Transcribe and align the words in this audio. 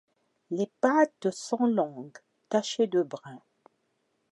Les 0.49 0.65
pattes 0.65 1.29
sont 1.29 1.67
longues, 1.67 2.17
tachées 2.49 2.87
de 2.87 3.03
brun. 3.03 3.39